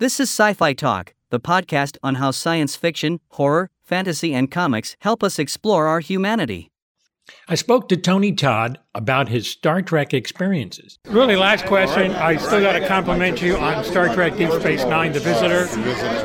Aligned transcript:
This 0.00 0.18
is 0.18 0.28
Sci 0.28 0.54
Fi 0.54 0.72
Talk, 0.72 1.14
the 1.30 1.38
podcast 1.38 1.98
on 2.02 2.16
how 2.16 2.32
science 2.32 2.74
fiction, 2.74 3.20
horror, 3.28 3.70
fantasy, 3.80 4.34
and 4.34 4.50
comics 4.50 4.96
help 4.98 5.22
us 5.22 5.38
explore 5.38 5.86
our 5.86 6.00
humanity. 6.00 6.72
I 7.46 7.54
spoke 7.54 7.88
to 7.90 7.96
Tony 7.96 8.32
Todd 8.32 8.80
about 8.94 9.28
his 9.28 9.48
Star 9.48 9.82
Trek 9.82 10.14
experiences. 10.14 10.98
Really, 11.08 11.36
last 11.36 11.66
question. 11.66 12.12
I 12.12 12.36
still 12.36 12.60
got 12.60 12.78
to 12.78 12.86
compliment 12.86 13.42
you 13.42 13.56
on 13.56 13.84
Star 13.84 14.12
Trek 14.14 14.36
Deep 14.36 14.50
Space 14.52 14.84
Nine, 14.84 15.12
The 15.12 15.20
Visitor. 15.20 15.68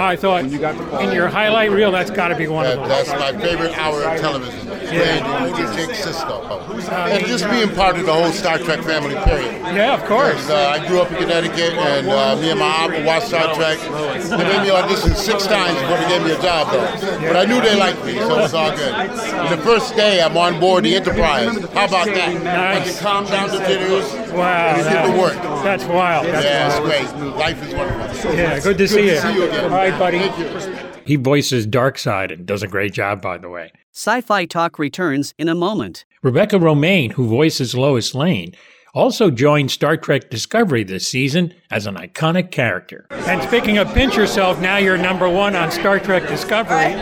I 0.00 0.16
thought 0.16 0.44
in 0.44 1.12
your 1.12 1.28
highlight 1.28 1.70
reel, 1.70 1.90
that's 1.90 2.10
got 2.10 2.28
to 2.28 2.36
be 2.36 2.46
one 2.46 2.66
of 2.66 2.78
them. 2.78 2.88
That's 2.88 3.10
my 3.10 3.32
favorite 3.40 3.76
hour 3.76 4.02
of 4.04 4.20
television. 4.20 4.66
Playing 4.66 5.24
Udi 5.24 5.74
Jake 5.74 5.96
Sisko. 5.96 6.50
And 6.92 7.26
just 7.26 7.48
being 7.50 7.70
part 7.74 7.96
of 7.96 8.06
the 8.06 8.12
whole 8.12 8.30
Star 8.32 8.58
Trek 8.58 8.80
family, 8.82 9.14
period. 9.24 9.52
Yeah, 9.74 9.94
of 9.94 10.04
course. 10.04 10.42
And, 10.42 10.52
uh, 10.52 10.82
I 10.82 10.86
grew 10.86 11.00
up 11.00 11.10
in 11.10 11.16
Connecticut, 11.18 11.74
and 11.74 12.08
uh, 12.08 12.36
me 12.36 12.50
and 12.50 12.60
my 12.60 12.66
aunt 12.66 13.04
watched 13.06 13.28
Star 13.28 13.54
Trek. 13.54 13.78
They 13.78 14.36
made 14.36 14.62
me 14.62 14.70
audition 14.70 15.14
six 15.14 15.46
times 15.46 15.78
before 15.80 15.96
they 15.96 16.08
gave 16.08 16.24
me 16.24 16.32
a 16.32 16.42
job, 16.42 16.70
though. 16.70 17.18
But 17.26 17.36
I 17.36 17.44
knew 17.44 17.60
they 17.60 17.76
liked 17.76 18.04
me, 18.04 18.18
so 18.18 18.38
it's 18.44 18.54
all 18.54 18.70
good. 18.76 18.92
And 18.92 19.58
the 19.58 19.62
first 19.64 19.96
day, 19.96 20.20
I'm 20.22 20.36
on 20.36 20.60
board 20.60 20.84
the 20.84 20.94
Enterprise. 20.94 21.56
How 21.72 21.86
about 21.86 22.06
that? 22.06 22.51
I 22.60 22.80
can 22.80 22.94
calm 22.98 23.24
down 23.26 23.48
the 23.48 23.58
jitters 23.58 24.12
Wow, 24.32 24.74
and 24.74 24.82
get 24.84 25.14
to 25.14 25.20
work. 25.20 25.62
That's 25.62 25.84
wild. 25.84 26.26
That's 26.26 26.44
Yeah, 26.44 26.68
it's 26.68 27.12
great. 27.12 27.36
Life 27.36 27.62
is 27.62 27.74
wonderful. 27.74 28.34
Yeah, 28.34 28.60
good 28.60 28.78
to 28.78 28.88
see 28.88 29.06
you. 29.06 29.18
see 29.18 29.34
you 29.34 29.44
again. 29.44 29.64
All 29.64 29.70
right, 29.70 29.98
buddy. 29.98 30.18
Thank 30.18 30.38
you. 30.38 30.88
He 31.04 31.16
voices 31.16 31.66
Darkseid 31.66 32.32
and 32.32 32.46
does 32.46 32.62
a 32.62 32.68
great 32.68 32.92
job, 32.92 33.20
by 33.20 33.38
the 33.38 33.48
way. 33.48 33.72
Sci 33.92 34.20
Fi 34.20 34.44
Talk 34.46 34.78
returns 34.78 35.34
in 35.38 35.48
a 35.48 35.54
moment. 35.54 36.04
Rebecca 36.22 36.56
Romijn, 36.56 37.12
who 37.12 37.26
voices 37.26 37.74
Lois 37.74 38.14
Lane, 38.14 38.54
also 38.94 39.30
joined 39.30 39.70
Star 39.70 39.96
Trek 39.96 40.30
Discovery 40.30 40.84
this 40.84 41.08
season 41.08 41.54
as 41.70 41.86
an 41.86 41.96
iconic 41.96 42.50
character. 42.50 43.06
And 43.10 43.42
speaking 43.42 43.78
of 43.78 43.92
pinch 43.94 44.16
yourself, 44.16 44.60
now 44.60 44.76
you're 44.76 44.98
number 44.98 45.28
one 45.28 45.56
on 45.56 45.70
Star 45.70 45.98
Trek 45.98 46.28
Discovery. 46.28 46.94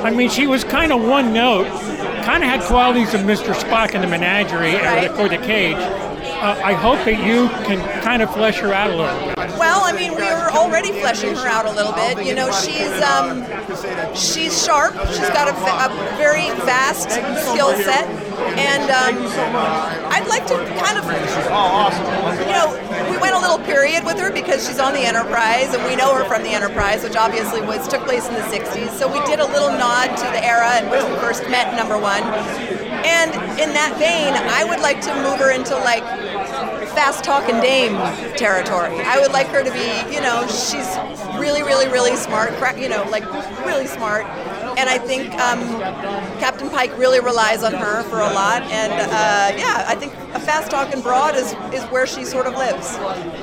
I 0.00 0.10
mean, 0.10 0.28
she 0.30 0.46
was 0.46 0.62
kind 0.62 0.92
of 0.92 1.02
one 1.02 1.32
note, 1.32 1.66
kind 2.28 2.44
of 2.44 2.50
had 2.50 2.60
qualities 2.60 3.14
of 3.14 3.22
Mr. 3.22 3.54
Spock 3.54 3.94
in 3.94 4.02
the 4.02 4.06
menagerie 4.06 4.76
uh, 4.76 5.10
for 5.16 5.30
the 5.30 5.38
cage. 5.38 5.76
Uh, 5.78 6.60
I 6.62 6.74
hope 6.74 7.02
that 7.06 7.24
you 7.24 7.48
can 7.64 7.80
kind 8.02 8.20
of 8.20 8.30
flesh 8.34 8.58
her 8.58 8.70
out 8.70 8.90
a 8.90 8.96
little 8.96 9.28
bit. 9.28 9.56
Well, 9.56 9.80
I 9.82 9.92
mean, 9.96 10.12
we 10.12 10.28
were 10.28 10.52
already 10.52 10.92
fleshing 10.92 11.34
her 11.34 11.48
out 11.48 11.64
a 11.64 11.72
little 11.72 11.94
bit. 11.94 12.26
You 12.26 12.34
know, 12.34 12.52
she's 12.52 12.92
um, 13.00 13.48
she's 14.14 14.52
sharp. 14.52 14.92
She's 15.08 15.32
got 15.32 15.48
a 15.48 15.56
very 16.20 16.52
vast 16.68 17.08
skill 17.08 17.72
set, 17.80 18.04
and 18.60 18.84
um, 18.92 19.24
I'd 20.12 20.28
like 20.28 20.46
to 20.48 20.56
kind 20.84 21.00
of, 21.00 21.08
you 21.08 22.52
know, 22.52 22.76
a 22.76 23.07
little 23.48 23.64
period 23.64 24.04
with 24.04 24.18
her 24.18 24.30
because 24.30 24.66
she's 24.66 24.78
on 24.78 24.92
the 24.92 25.00
Enterprise, 25.00 25.72
and 25.72 25.82
we 25.84 25.96
know 25.96 26.14
her 26.14 26.24
from 26.24 26.42
the 26.42 26.50
Enterprise, 26.50 27.02
which 27.02 27.16
obviously 27.16 27.62
was 27.62 27.88
took 27.88 28.04
place 28.04 28.28
in 28.28 28.34
the 28.34 28.40
'60s. 28.40 28.90
So 28.90 29.10
we 29.10 29.24
did 29.24 29.40
a 29.40 29.46
little 29.46 29.70
nod 29.70 30.08
to 30.08 30.26
the 30.36 30.44
era 30.44 30.76
in 30.82 30.90
which 30.90 31.02
we 31.02 31.16
first 31.16 31.48
met. 31.48 31.74
Number 31.74 31.96
one, 31.96 32.22
and 33.08 33.32
in 33.58 33.72
that 33.72 33.96
vein, 33.96 34.34
I 34.34 34.64
would 34.64 34.80
like 34.80 35.00
to 35.02 35.14
move 35.22 35.38
her 35.38 35.50
into 35.50 35.74
like 35.76 36.04
fast 36.92 37.24
talking 37.24 37.60
dame 37.60 37.96
territory. 38.36 39.00
I 39.00 39.18
would 39.18 39.32
like 39.32 39.46
her 39.48 39.64
to 39.64 39.72
be, 39.72 39.88
you 40.12 40.20
know, 40.20 40.44
she's 40.48 40.88
really, 41.38 41.62
really, 41.62 41.88
really 41.88 42.16
smart, 42.16 42.52
you 42.76 42.88
know, 42.88 43.04
like 43.08 43.24
really 43.64 43.86
smart. 43.86 44.26
And 44.78 44.88
I 44.88 44.96
think 44.96 45.34
um, 45.40 45.58
Captain 46.38 46.70
Pike 46.70 46.96
really 46.96 47.18
relies 47.20 47.64
on 47.64 47.74
her 47.74 48.02
for 48.04 48.20
a 48.20 48.32
lot. 48.32 48.62
And 48.62 48.92
uh, 48.92 49.58
yeah, 49.60 49.84
I 49.88 49.96
think 49.96 50.12
a 50.34 50.38
fast 50.40 50.70
talking 50.70 51.00
broad 51.02 51.34
is, 51.34 51.52
is 51.74 51.82
where 51.90 52.06
she 52.06 52.24
sort 52.24 52.46
of 52.46 52.54
lives. 52.54 52.94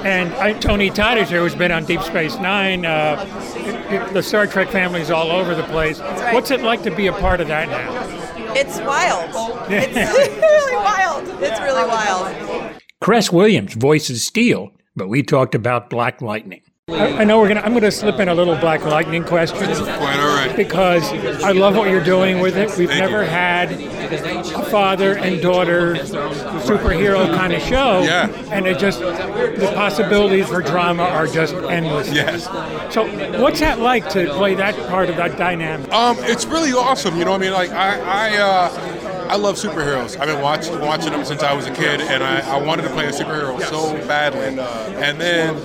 And 0.06 0.34
I, 0.36 0.54
Tony 0.54 0.90
Todd 0.90 1.18
is 1.18 1.30
here, 1.30 1.42
who's 1.42 1.54
been 1.54 1.72
on 1.74 1.84
Deep 1.86 2.02
Space 2.04 2.36
Nine. 2.38 2.86
Uh, 2.86 3.26
it- 3.58 3.76
it- 3.94 4.14
the 4.14 4.24
Star 4.24 4.48
Trek 4.48 4.70
family's 4.70 5.12
all 5.12 5.30
over 5.30 5.54
the 5.54 5.64
place. 5.64 6.00
right. 6.00 6.34
What's 6.34 6.52
it 6.52 6.62
like 6.62 6.82
to 6.84 6.92
be 6.96 7.08
a 7.08 7.14
part 7.14 7.42
of 7.42 7.48
that 7.50 7.68
now? 7.70 8.54
It's 8.56 8.80
wild. 8.80 9.30
It's 9.70 9.96
really 10.42 10.76
wild. 10.78 11.28
It's 11.44 11.60
really 11.60 11.86
wild. 11.86 12.82
Cress 13.02 13.30
Williams 13.32 13.74
voices 13.74 14.26
Steel, 14.26 14.72
but 14.96 15.10
we 15.10 15.22
talked 15.22 15.54
about 15.54 15.90
Black 15.90 16.22
Lightning. 16.22 16.62
I, 16.88 17.22
I 17.22 17.24
know 17.24 17.40
we're 17.40 17.48
gonna. 17.48 17.62
I'm 17.62 17.74
gonna 17.74 17.90
slip 17.90 18.20
in 18.20 18.30
a 18.30 18.36
little 18.36 18.56
Black 18.58 18.86
Lightning 18.86 19.24
question. 19.24 19.58
Quite 19.58 20.20
all 20.20 20.36
right. 20.36 20.56
because 20.56 21.04
I 21.44 21.52
love 21.52 21.76
what 21.76 21.90
you're 21.90 22.04
doing 22.04 22.40
with 22.42 22.56
it. 22.58 22.78
We've 22.78 22.88
Thank 22.88 23.02
never 23.02 23.24
you. 23.24 23.30
had 23.30 23.72
a 23.72 24.64
father 24.66 25.18
and 25.18 25.42
daughter 25.42 25.96
superhero 25.96 27.26
kind 27.36 27.54
of 27.54 27.62
show. 27.64 28.04
Yeah. 28.04 28.28
And 28.52 28.68
it 28.68 28.78
just, 28.78 29.00
the 29.00 29.72
possibilities 29.74 30.48
for 30.48 30.62
drama 30.62 31.04
are 31.06 31.26
just 31.26 31.56
endless. 31.56 32.12
Yes. 32.12 32.46
So, 32.94 33.08
what's 33.42 33.62
that 33.62 33.80
like 33.80 34.08
to 34.12 34.32
play 34.36 34.54
that 34.54 34.76
part 34.88 35.10
of 35.10 35.18
that 35.18 35.40
dynamic? 35.40 35.92
Um, 35.92 36.18
it's 36.20 36.46
really 36.46 36.72
awesome. 36.72 37.18
You 37.18 37.26
know, 37.26 37.32
what 37.32 37.42
I 37.42 37.46
mean, 37.46 37.54
like 37.54 37.72
I, 37.72 38.00
I, 38.00 38.38
uh, 38.38 38.95
I 39.28 39.38
love 39.38 39.56
superheroes. 39.56 40.18
I've 40.20 40.28
been 40.28 40.42
watching 40.42 40.80
watching 40.80 41.12
them 41.12 41.26
since 41.26 41.42
I 41.44 41.54
was 41.54 41.66
a 41.66 41.72
kid, 41.74 42.02
and 42.02 42.24
I, 42.24 42.58
I 42.58 42.62
wanted 42.62 42.84
to 42.84 42.90
play 42.90 43.06
a 43.08 43.12
superhero 43.12 43.60
so 43.62 43.94
badly. 44.08 44.60
And 44.60 45.20
then 45.20 45.56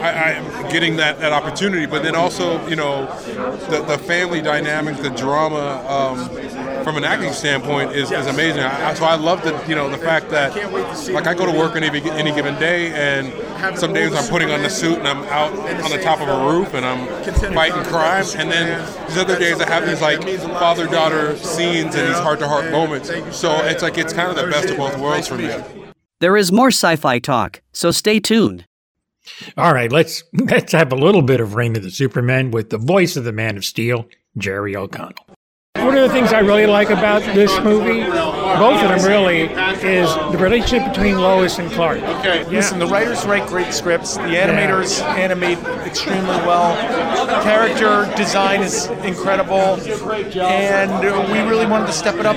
I, 0.00 0.34
I'm 0.34 0.70
getting 0.70 0.96
that, 0.96 1.18
that 1.20 1.32
opportunity, 1.32 1.86
but 1.86 2.02
then 2.02 2.14
also, 2.14 2.66
you 2.68 2.76
know, 2.76 3.06
the, 3.70 3.82
the 3.86 3.98
family 3.98 4.40
dynamic, 4.42 4.96
the 4.98 5.10
drama, 5.10 5.84
um, 5.88 6.84
from 6.84 6.96
an 6.96 7.04
acting 7.04 7.32
standpoint 7.32 7.92
is, 7.92 8.10
is 8.12 8.26
amazing. 8.26 8.62
I, 8.62 8.90
I- 8.90 8.94
so 8.94 9.04
I 9.04 9.14
love 9.16 9.42
the, 9.42 9.62
you 9.68 9.74
know, 9.74 9.88
the 9.88 9.98
fact 9.98 10.30
that, 10.30 10.54
like, 11.12 11.26
I 11.26 11.34
go 11.34 11.46
to 11.50 11.52
work 11.58 11.76
any 11.76 11.88
any 12.10 12.32
given 12.34 12.54
day, 12.58 12.92
and 12.92 13.32
some 13.76 13.92
days 13.92 14.14
I'm 14.14 14.28
putting 14.28 14.50
on 14.50 14.62
the 14.62 14.70
suit 14.70 14.98
and 14.98 15.08
I'm 15.08 15.24
out 15.24 15.52
on 15.52 15.90
the 15.90 16.02
top 16.02 16.20
of 16.20 16.28
a 16.28 16.52
roof 16.52 16.74
and 16.74 16.84
I'm 16.84 17.06
fighting 17.54 17.82
crime, 17.84 18.24
and 18.36 18.50
then 18.50 19.06
these 19.08 19.18
other 19.18 19.38
days 19.38 19.60
I 19.60 19.68
have 19.68 19.86
these 19.86 20.00
like 20.00 20.22
father-daughter 20.22 21.36
scenes 21.38 21.94
and 21.94 22.08
these 22.08 22.18
heart-to-heart 22.18 22.70
moments. 22.70 23.08
So 23.36 23.54
it's 23.64 23.82
like 23.82 23.98
it's 23.98 24.12
kind 24.12 24.30
of 24.30 24.36
the 24.36 24.50
best 24.50 24.70
of 24.70 24.76
both 24.76 24.98
worlds 24.98 25.28
for 25.28 25.36
me. 25.36 25.50
There 26.20 26.36
is 26.36 26.52
more 26.52 26.68
sci 26.68 26.96
fi 26.96 27.18
talk, 27.18 27.62
so 27.72 27.90
stay 27.90 28.20
tuned. 28.20 28.66
All 29.56 29.72
right, 29.72 29.90
let's 29.90 30.22
let's 30.32 30.72
have 30.72 30.92
a 30.92 30.96
little 30.96 31.22
bit 31.22 31.40
of 31.40 31.54
Reign 31.54 31.76
of 31.76 31.82
the 31.82 31.90
Supermen 31.90 32.50
with 32.50 32.70
the 32.70 32.78
voice 32.78 33.16
of 33.16 33.24
the 33.24 33.32
Man 33.32 33.56
of 33.56 33.64
Steel, 33.64 34.08
Jerry 34.36 34.76
O'Connell. 34.76 35.33
One 35.76 35.98
of 35.98 36.08
the 36.08 36.14
things 36.14 36.32
I 36.32 36.38
really 36.38 36.66
like 36.66 36.90
about 36.90 37.22
this 37.34 37.52
movie, 37.60 38.00
both 38.04 38.80
of 38.82 38.88
them 38.88 39.04
really, 39.04 39.40
is 39.82 40.08
the 40.32 40.38
relationship 40.38 40.88
between 40.92 41.18
Lois 41.18 41.58
and 41.58 41.70
Clark. 41.72 41.98
Okay. 42.00 42.44
Listen, 42.44 42.78
the 42.78 42.86
writers 42.86 43.26
write 43.26 43.46
great 43.48 43.74
scripts. 43.74 44.16
The 44.16 44.22
animators 44.22 45.02
animate 45.02 45.58
extremely 45.86 46.22
well. 46.46 46.74
Character 47.42 48.10
design 48.16 48.62
is 48.62 48.86
incredible, 49.04 49.76
and 50.40 51.30
we 51.32 51.40
really 51.40 51.66
wanted 51.66 51.86
to 51.86 51.92
step 51.92 52.14
it 52.16 52.24
up 52.26 52.36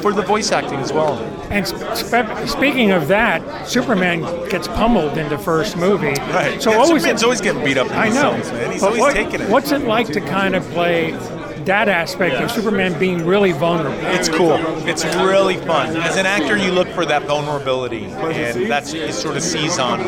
for 0.00 0.12
the 0.12 0.22
voice 0.22 0.50
acting 0.52 0.78
as 0.78 0.92
well. 0.92 1.18
And 1.50 1.66
spe- 1.66 2.48
speaking 2.48 2.92
of 2.92 3.08
that, 3.08 3.68
Superman 3.68 4.20
gets 4.48 4.68
pummeled 4.68 5.18
in 5.18 5.28
the 5.28 5.36
first 5.38 5.76
movie. 5.76 6.06
Right. 6.32 6.62
So 6.62 6.70
Yeah, 6.70 6.76
always, 6.78 7.02
Superman's 7.02 7.22
always 7.24 7.40
getting 7.40 7.64
beat 7.64 7.76
up 7.76 7.88
in 7.88 7.92
I 7.92 8.08
know. 8.08 8.32
man. 8.32 8.72
He's 8.72 8.82
always 8.82 9.00
what- 9.00 9.14
taking 9.14 9.40
it. 9.42 9.50
What's 9.50 9.72
it 9.72 9.82
like 9.82 10.06
to 10.12 10.20
kind 10.20 10.54
of 10.54 10.64
play 10.70 11.12
that 11.66 11.88
aspect 11.88 12.36
of 12.36 12.50
Superman 12.50 12.98
being 12.98 13.24
really 13.24 13.52
vulnerable? 13.52 13.98
It's 14.06 14.28
cool. 14.28 14.58
It's 14.88 15.04
really 15.16 15.56
fun. 15.56 15.96
As 15.96 16.16
an 16.16 16.26
actor, 16.26 16.56
you 16.56 16.72
look 16.72 16.88
for 16.88 17.04
that 17.06 17.24
vulnerability, 17.24 18.04
and 18.04 18.70
that's 18.70 18.92
you 18.92 19.12
sort 19.12 19.36
of 19.36 19.42
seize 19.42 19.78
on 19.78 20.00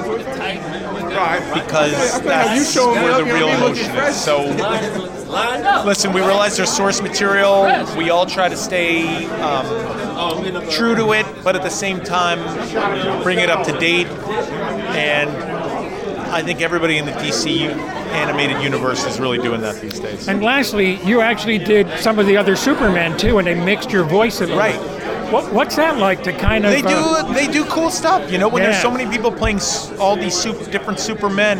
because 1.54 2.20
that's 2.22 2.76
where 2.76 3.24
the 3.24 3.32
real 3.32 3.48
emotion 3.48 3.94
is. 3.96 4.20
So, 4.20 4.44
listen, 5.84 6.12
we 6.12 6.20
realize 6.20 6.56
there's 6.56 6.74
source 6.74 7.02
material. 7.02 7.64
We 7.96 8.10
all 8.10 8.26
try 8.26 8.48
to 8.48 8.56
stay 8.56 9.26
um, 9.40 10.68
true 10.70 10.94
to 10.94 11.12
it, 11.12 11.26
but 11.44 11.56
at 11.56 11.62
the 11.62 11.70
same 11.70 12.00
time, 12.00 12.38
bring 13.22 13.38
it 13.38 13.50
up 13.50 13.66
to 13.66 13.78
date. 13.78 14.06
And 14.06 15.30
I 16.32 16.42
think 16.42 16.62
everybody 16.62 16.96
in 16.96 17.04
the 17.04 17.12
DC 17.12 17.60
animated 18.12 18.62
universe 18.62 19.04
is 19.04 19.20
really 19.20 19.36
doing 19.38 19.60
that 19.60 19.80
these 19.82 20.00
days. 20.00 20.28
And 20.28 20.42
lastly, 20.42 20.94
you 21.04 21.20
actually 21.20 21.58
did 21.58 21.88
some 21.98 22.18
of 22.18 22.26
the 22.26 22.38
other 22.38 22.56
Superman 22.56 23.18
too, 23.18 23.38
and 23.38 23.46
they 23.46 23.54
mixed 23.54 23.90
your 23.90 24.04
voice 24.04 24.40
a 24.40 24.46
little. 24.46 24.58
Right. 24.58 24.80
What, 25.30 25.52
what's 25.52 25.76
that 25.76 25.98
like 25.98 26.22
to 26.24 26.32
kind 26.32 26.64
of? 26.64 26.72
They 26.72 26.82
uh, 26.82 27.26
do 27.26 27.34
they 27.34 27.48
do 27.48 27.64
cool 27.66 27.90
stuff. 27.90 28.30
You 28.30 28.38
know, 28.38 28.48
when 28.48 28.62
there's 28.62 28.80
so 28.80 28.90
many 28.90 29.10
people 29.10 29.30
playing 29.30 29.60
all 29.98 30.16
these 30.16 30.34
super, 30.34 30.70
different 30.70 31.00
Supermen, 31.00 31.58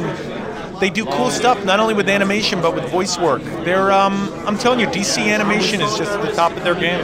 they 0.80 0.90
do 0.90 1.04
cool 1.04 1.30
stuff. 1.30 1.64
Not 1.64 1.78
only 1.78 1.94
with 1.94 2.08
animation 2.08 2.60
but 2.60 2.74
with 2.74 2.84
voice 2.90 3.18
work. 3.18 3.42
They're 3.64 3.92
um, 3.92 4.30
I'm 4.46 4.58
telling 4.58 4.80
you, 4.80 4.86
DC 4.86 5.18
animation 5.26 5.80
is 5.80 5.96
just 5.96 6.12
at 6.12 6.22
the 6.22 6.32
top 6.32 6.56
of 6.56 6.64
their 6.64 6.74
game. 6.74 7.00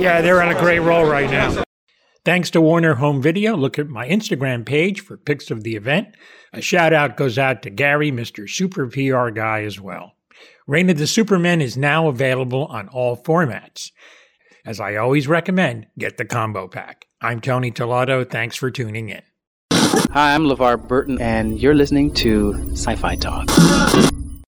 yeah, 0.00 0.20
they're 0.20 0.42
on 0.42 0.54
a 0.54 0.58
great 0.58 0.80
roll 0.80 1.04
right 1.04 1.30
now. 1.30 1.64
Thanks 2.24 2.50
to 2.50 2.60
Warner 2.60 2.94
Home 2.94 3.20
Video. 3.20 3.56
Look 3.56 3.80
at 3.80 3.88
my 3.88 4.08
Instagram 4.08 4.64
page 4.64 5.00
for 5.00 5.16
pics 5.16 5.50
of 5.50 5.64
the 5.64 5.74
event. 5.74 6.14
A 6.52 6.60
shout 6.60 6.92
out 6.92 7.16
goes 7.16 7.36
out 7.36 7.62
to 7.62 7.70
Gary, 7.70 8.12
Mr. 8.12 8.48
Super 8.48 8.86
PR 8.86 9.30
guy, 9.30 9.64
as 9.64 9.80
well. 9.80 10.12
Reign 10.68 10.88
of 10.88 10.98
the 10.98 11.08
Supermen 11.08 11.60
is 11.60 11.76
now 11.76 12.06
available 12.06 12.66
on 12.66 12.88
all 12.88 13.16
formats. 13.16 13.90
As 14.64 14.78
I 14.78 14.94
always 14.94 15.26
recommend, 15.26 15.88
get 15.98 16.16
the 16.16 16.24
combo 16.24 16.68
pack. 16.68 17.06
I'm 17.20 17.40
Tony 17.40 17.72
Tellado. 17.72 18.28
Thanks 18.28 18.54
for 18.54 18.70
tuning 18.70 19.08
in. 19.08 19.22
Hi, 19.72 20.34
I'm 20.34 20.44
LeVar 20.44 20.86
Burton, 20.86 21.20
and 21.20 21.60
you're 21.60 21.74
listening 21.74 22.14
to 22.14 22.54
Sci 22.72 22.94
Fi 22.94 23.16
Talk. 23.16 24.11